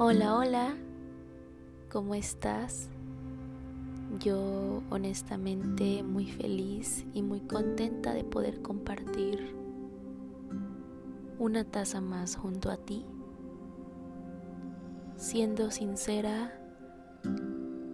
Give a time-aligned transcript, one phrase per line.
[0.00, 0.76] Hola, hola,
[1.90, 2.88] ¿cómo estás?
[4.20, 9.56] Yo honestamente muy feliz y muy contenta de poder compartir
[11.40, 13.04] una taza más junto a ti.
[15.16, 16.56] Siendo sincera,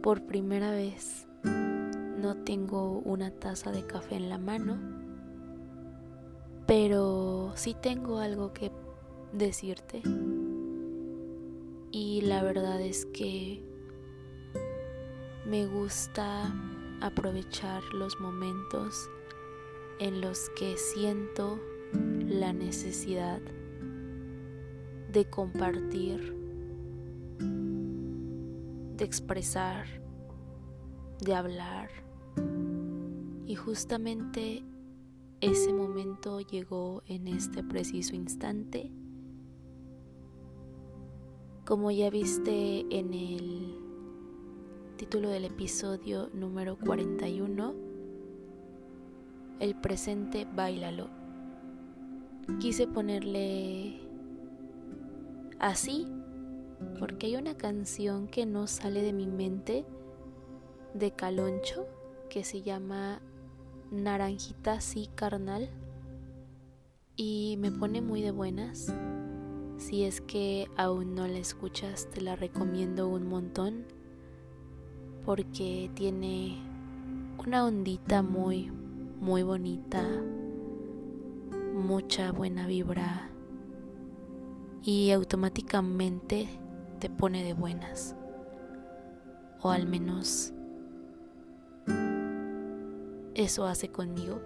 [0.00, 4.78] por primera vez no tengo una taza de café en la mano,
[6.66, 8.72] pero sí tengo algo que
[9.34, 10.02] decirte
[11.92, 13.62] y la verdad es que
[15.46, 16.54] me gusta
[17.00, 19.10] aprovechar los momentos
[19.98, 21.58] en los que siento
[21.92, 23.40] la necesidad
[25.10, 26.36] de compartir,
[28.96, 29.86] de expresar,
[31.20, 31.90] de hablar.
[33.46, 34.62] Y justamente
[35.40, 38.92] ese momento llegó en este preciso instante
[41.70, 43.78] como ya viste en el
[44.96, 47.74] título del episodio número 41,
[49.60, 51.10] el presente bailalo.
[52.58, 54.00] Quise ponerle
[55.60, 56.08] así
[56.98, 59.84] porque hay una canción que no sale de mi mente
[60.92, 61.86] de Caloncho
[62.30, 63.22] que se llama
[63.92, 65.70] Naranjita sí carnal
[67.14, 68.92] y me pone muy de buenas
[69.80, 73.86] si es que aún no la escuchas, te la recomiendo un montón
[75.24, 76.58] porque tiene
[77.38, 78.70] una ondita muy,
[79.20, 80.06] muy bonita,
[81.74, 83.30] mucha buena vibra
[84.82, 86.46] y automáticamente
[86.98, 88.14] te pone de buenas.
[89.62, 90.52] O al menos
[93.34, 94.42] eso hace conmigo.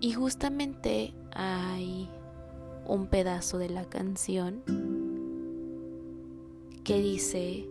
[0.00, 2.08] Y justamente hay
[2.86, 4.62] un pedazo de la canción
[6.84, 7.68] que dice,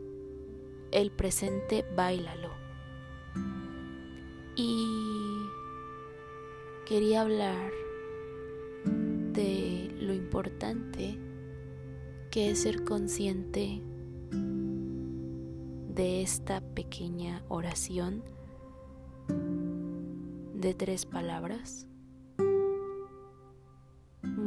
[0.92, 2.50] el presente bailalo.
[4.56, 4.86] Y
[6.86, 7.72] quería hablar
[9.34, 11.20] de lo importante
[12.32, 13.82] que es ser consciente
[15.96, 18.24] de esta pequeña oración
[20.54, 21.89] de tres palabras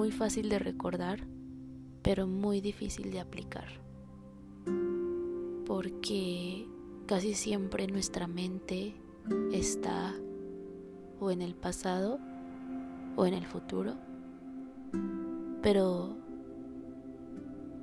[0.02, 1.20] muy fácil de recordar,
[2.02, 3.68] pero muy difícil de aplicar.
[5.64, 6.66] Porque
[7.06, 8.96] casi siempre nuestra mente
[9.52, 10.12] está
[11.20, 12.18] o en el pasado
[13.14, 13.94] o en el futuro,
[15.62, 16.16] pero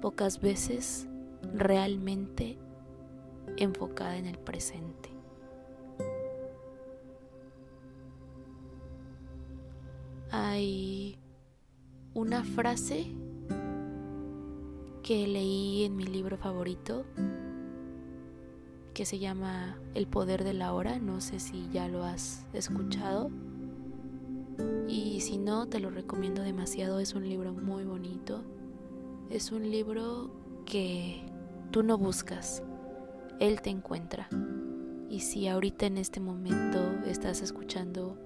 [0.01, 1.07] pocas veces
[1.55, 2.57] realmente
[3.55, 4.98] enfocada en el presente.
[12.59, 13.05] Frase
[15.01, 17.05] que leí en mi libro favorito
[18.93, 23.31] que se llama El poder de la hora, no sé si ya lo has escuchado.
[24.89, 28.43] Y si no te lo recomiendo demasiado, es un libro muy bonito,
[29.29, 30.29] es un libro
[30.65, 31.23] que
[31.71, 32.61] tú no buscas,
[33.39, 34.27] él te encuentra.
[35.09, 38.17] Y si ahorita en este momento estás escuchando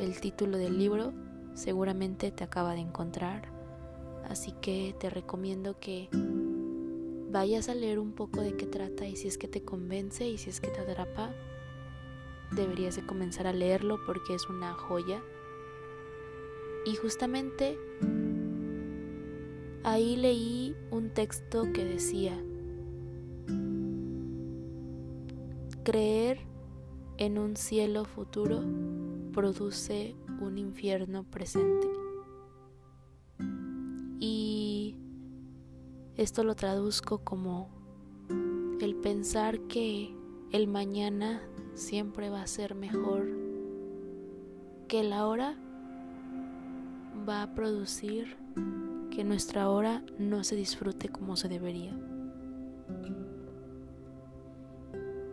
[0.00, 1.12] el título del libro,
[1.54, 3.51] seguramente te acaba de encontrar.
[4.28, 6.08] Así que te recomiendo que
[7.30, 10.38] vayas a leer un poco de qué trata y si es que te convence y
[10.38, 11.34] si es que te atrapa,
[12.50, 15.22] deberías de comenzar a leerlo porque es una joya.
[16.84, 17.78] Y justamente
[19.82, 22.38] ahí leí un texto que decía,
[25.84, 26.40] creer
[27.18, 28.62] en un cielo futuro
[29.32, 32.01] produce un infierno presente.
[36.22, 37.68] Esto lo traduzco como
[38.80, 40.14] el pensar que
[40.52, 41.42] el mañana
[41.74, 43.26] siempre va a ser mejor
[44.86, 45.56] que la hora
[47.28, 48.36] va a producir
[49.10, 51.92] que nuestra hora no se disfrute como se debería.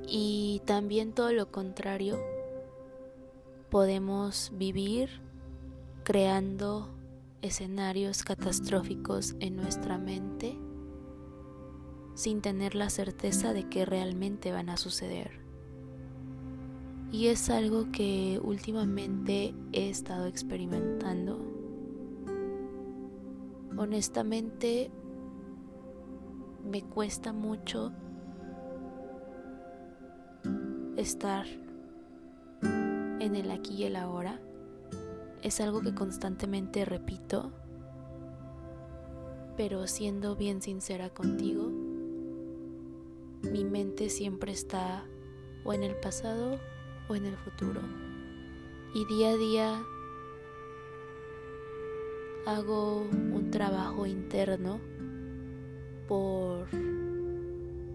[0.08, 2.20] Y también todo lo contrario
[3.70, 5.22] podemos vivir
[6.04, 6.90] creando
[7.44, 10.58] escenarios catastróficos en nuestra mente
[12.14, 15.40] sin tener la certeza de que realmente van a suceder.
[17.12, 21.40] Y es algo que últimamente he estado experimentando.
[23.78, 24.92] Honestamente,
[26.64, 27.92] me cuesta mucho
[30.98, 31.46] estar
[32.62, 34.40] en el aquí y el ahora
[35.42, 37.52] es algo que constantemente repito,
[39.56, 41.69] pero siendo bien sincera contigo,
[43.52, 45.06] mi mente siempre está
[45.64, 46.60] o en el pasado
[47.08, 47.82] o en el futuro.
[48.94, 49.84] Y día a día
[52.46, 54.80] hago un trabajo interno
[56.08, 56.68] por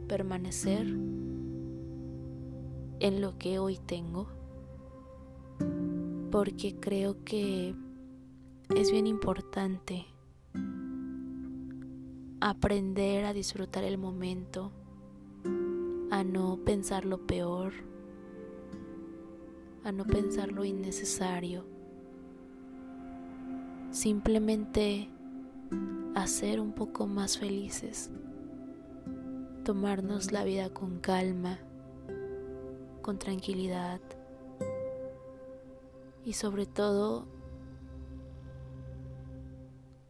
[0.06, 0.87] permanecer
[3.01, 4.29] en lo que hoy tengo,
[6.31, 7.75] porque creo que
[8.75, 10.06] es bien importante
[12.41, 14.71] aprender a disfrutar el momento,
[16.15, 17.73] a no pensar lo peor,
[19.83, 21.65] a no pensar lo innecesario,
[23.91, 25.09] simplemente
[26.15, 28.13] a ser un poco más felices,
[29.65, 31.59] tomarnos la vida con calma,
[33.03, 34.01] con tranquilidad
[36.25, 37.27] y sobre todo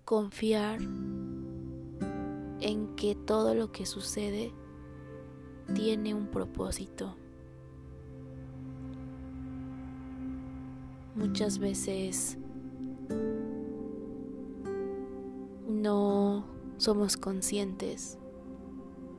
[0.04, 0.82] confiar
[2.60, 4.52] en que todo lo que sucede
[5.72, 7.16] tiene un propósito.
[11.14, 12.36] Muchas veces
[15.68, 16.44] no
[16.76, 18.18] somos conscientes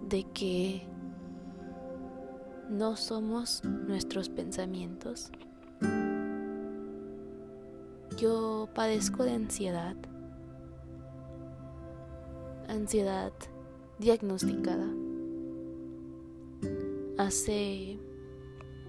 [0.07, 0.86] de que
[2.69, 5.31] no somos nuestros pensamientos.
[8.18, 9.95] Yo padezco de ansiedad
[12.68, 13.31] ansiedad
[14.00, 14.88] diagnosticada.
[17.25, 17.98] Hace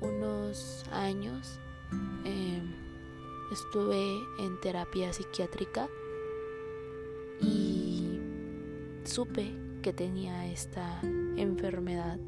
[0.03, 1.59] unos años
[2.23, 2.71] em,
[3.51, 5.89] estuve en terapia psiquiátrica
[7.41, 8.21] y
[9.05, 11.01] supe que tenía esta
[11.39, 12.19] enfermedad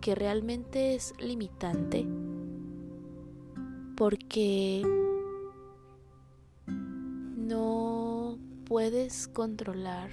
[0.00, 2.06] que realmente es limitante
[3.98, 4.82] porque
[8.64, 10.10] puedes controlar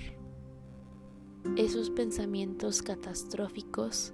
[1.58, 4.14] esos pensamientos catastróficos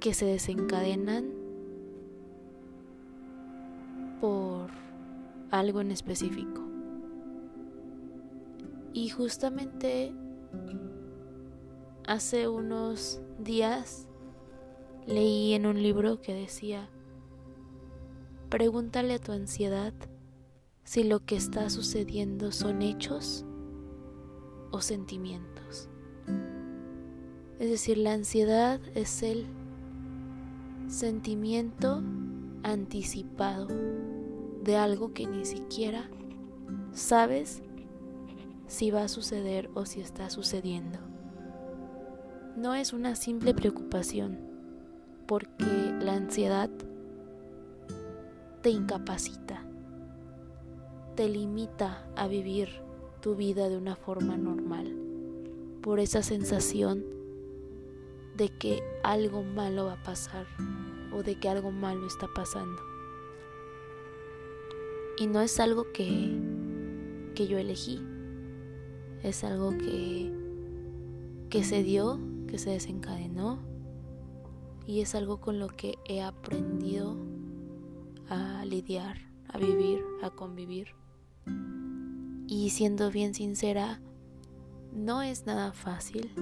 [0.00, 1.30] que se desencadenan
[4.20, 4.70] por
[5.50, 6.62] algo en específico.
[8.92, 10.12] Y justamente
[12.06, 14.06] hace unos días
[15.06, 16.88] leí en un libro que decía,
[18.48, 19.94] pregúntale a tu ansiedad
[20.84, 23.44] si lo que está sucediendo son hechos
[24.72, 25.59] o sentimientos.
[27.60, 29.46] Es decir, la ansiedad es el
[30.88, 32.02] sentimiento
[32.64, 33.68] anticipado
[34.64, 36.10] de algo que ni siquiera
[36.92, 37.62] sabes
[38.66, 40.98] si va a suceder o si está sucediendo.
[42.56, 44.38] No es una simple preocupación,
[45.26, 46.70] porque la ansiedad
[48.62, 49.70] te incapacita
[51.20, 52.68] te limita a vivir
[53.20, 54.96] tu vida de una forma normal,
[55.82, 57.04] por esa sensación
[58.40, 60.46] de que algo malo va a pasar
[61.12, 62.80] o de que algo malo está pasando.
[65.18, 66.40] Y no es algo que,
[67.34, 68.00] que yo elegí,
[69.22, 70.32] es algo que,
[71.50, 73.58] que se dio, que se desencadenó
[74.86, 77.18] y es algo con lo que he aprendido
[78.30, 80.94] a lidiar, a vivir, a convivir.
[82.46, 84.00] Y siendo bien sincera,
[84.94, 86.32] no es nada fácil.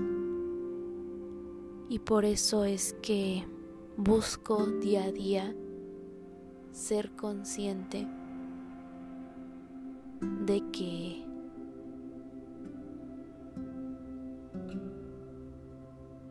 [1.89, 3.47] Y por eso es que
[3.97, 5.55] busco día a día
[6.71, 8.07] ser consciente
[10.21, 11.25] de que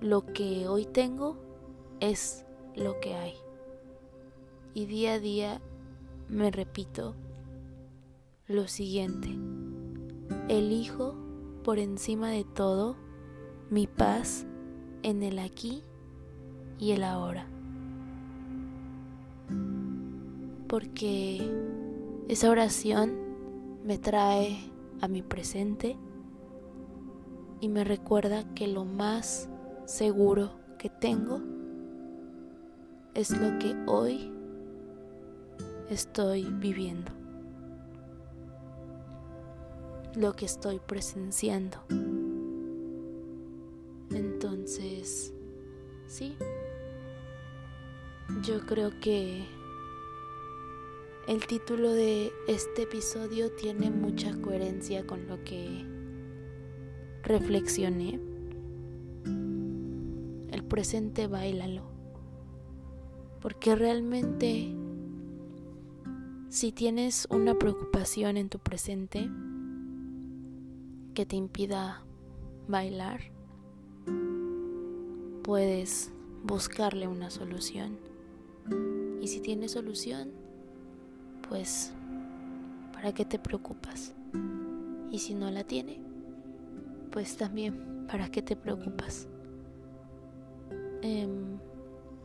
[0.01, 1.37] lo que hoy tengo
[1.99, 2.45] es
[2.75, 3.33] lo que hay.
[4.73, 5.61] Y día a día
[6.29, 7.15] me repito
[8.47, 9.35] lo siguiente.
[10.49, 11.15] Elijo
[11.63, 12.95] por encima de todo
[13.69, 14.45] mi paz
[15.07, 15.83] en el aquí
[16.77, 17.47] y el ahora.
[20.67, 21.49] Porque
[22.27, 23.13] esa oración
[23.85, 24.59] me trae
[24.99, 25.95] a mi presente
[27.61, 29.47] y me recuerda que lo más
[29.85, 31.39] seguro que tengo
[33.13, 34.29] es lo que hoy
[35.89, 37.13] estoy viviendo
[40.15, 41.77] lo que estoy presenciando.
[45.07, 45.33] Entonces,
[46.07, 46.35] sí,
[48.43, 49.45] yo creo que
[51.29, 55.85] el título de este episodio tiene mucha coherencia con lo que
[57.23, 58.19] reflexioné.
[60.51, 61.83] El presente bailalo.
[63.41, 64.75] Porque realmente
[66.49, 69.29] si tienes una preocupación en tu presente,
[71.13, 72.03] que te impida
[72.67, 73.36] bailar,
[75.47, 76.11] puedes
[76.43, 77.97] buscarle una solución.
[79.21, 80.33] Y si tiene solución,
[81.47, 81.93] pues,
[82.91, 84.13] ¿para qué te preocupas?
[85.09, 86.01] Y si no la tiene,
[87.11, 89.29] pues también, ¿para qué te preocupas?
[91.01, 91.57] Em,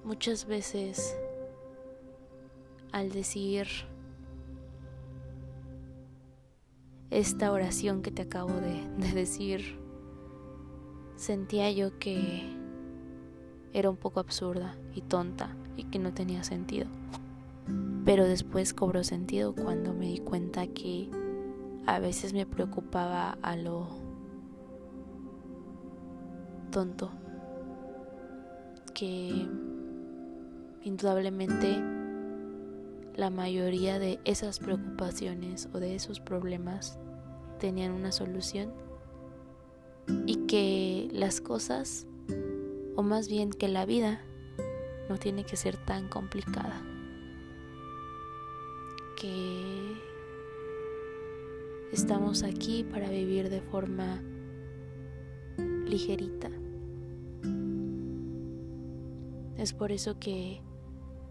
[0.02, 1.16] muchas veces
[2.90, 3.68] al decir
[7.10, 9.78] esta oración que te acabo de, de decir,
[11.14, 12.60] sentía yo que
[13.72, 16.86] era un poco absurda y tonta y que no tenía sentido.
[18.04, 21.08] Pero después cobró sentido cuando me di cuenta que
[21.86, 23.88] a veces me preocupaba a lo
[26.70, 27.10] tonto.
[28.94, 29.48] Que
[30.82, 31.80] indudablemente
[33.14, 36.98] la mayoría de esas preocupaciones o de esos problemas
[37.58, 38.72] tenían una solución
[40.26, 42.06] y que las cosas,
[42.96, 44.20] o más bien que la vida,
[45.08, 46.82] no tiene que ser tan complicada.
[49.16, 50.00] Que
[51.92, 54.22] estamos aquí para vivir de forma
[55.86, 56.50] ligerita.
[59.56, 60.60] Es por eso que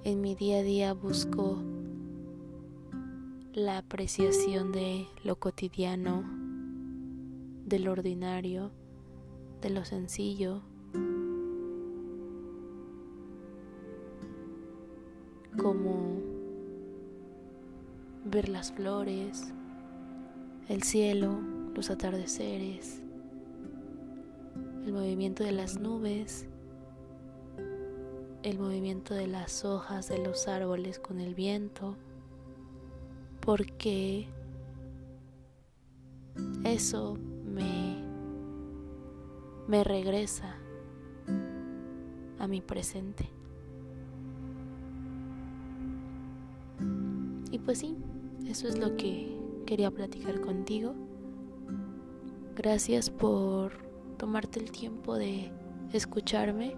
[0.03, 1.61] en mi día a día busco
[3.53, 6.23] la apreciación de lo cotidiano,
[7.65, 8.71] de lo ordinario,
[9.61, 10.61] de lo sencillo,
[15.57, 16.19] como
[18.25, 19.53] ver las flores,
[20.69, 21.39] el cielo,
[21.75, 23.01] los atardeceres,
[24.85, 26.47] el movimiento de las nubes,
[28.43, 31.95] el movimiento de las hojas de los árboles con el viento,
[33.39, 34.27] porque
[36.63, 37.97] eso me,
[39.67, 40.55] me regresa
[42.39, 43.40] a mi presente.
[47.51, 47.95] Y pues sí,
[48.47, 50.95] eso es lo que quería platicar contigo.
[52.55, 53.73] Gracias por
[54.17, 55.51] tomarte el tiempo de
[55.93, 56.75] escucharme.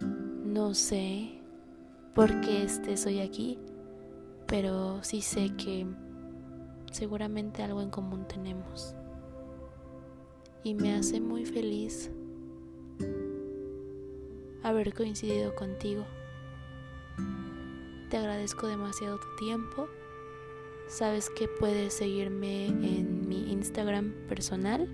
[0.00, 1.40] No sé
[2.14, 3.58] por qué estés hoy aquí
[4.50, 5.86] pero sí sé que
[6.90, 8.96] seguramente algo en común tenemos.
[10.64, 12.10] Y me hace muy feliz
[14.64, 16.04] haber coincidido contigo.
[18.10, 19.86] Te agradezco demasiado tu tiempo.
[20.88, 24.92] Sabes que puedes seguirme en mi Instagram personal.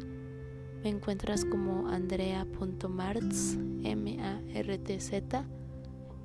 [0.83, 5.47] Me encuentras como andrea.martz, M-A-R-T-Z.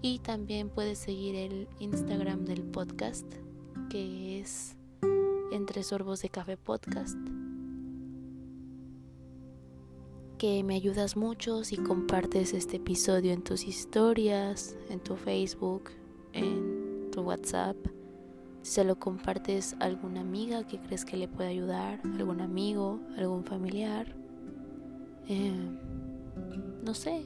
[0.02, 3.26] Y también puedes seguir el Instagram del podcast,
[3.90, 4.76] que es
[5.54, 7.18] Entre Sorbos de Café Podcast.
[10.38, 15.92] Que me ayudas mucho si compartes este episodio en tus historias, en tu Facebook,
[16.34, 16.71] en
[17.12, 17.78] tu WhatsApp.
[18.62, 23.44] Se lo compartes a alguna amiga que crees que le puede ayudar, algún amigo, algún
[23.44, 24.16] familiar.
[25.28, 25.54] Eh,
[26.84, 27.26] no sé,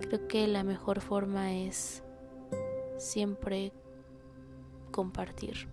[0.00, 2.02] Creo que la mejor forma es
[2.96, 3.72] siempre
[4.90, 5.68] compartir.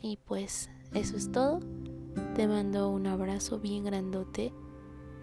[0.00, 1.58] Y pues eso es todo.
[2.36, 4.52] Te mando un abrazo bien grandote.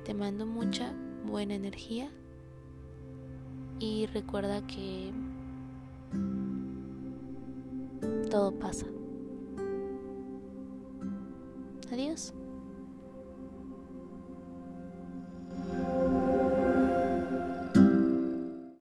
[0.03, 0.93] Te mando mucha
[1.25, 2.11] buena energía.
[3.79, 5.13] Y recuerda que
[8.29, 8.85] todo pasa.
[11.91, 12.33] Adiós.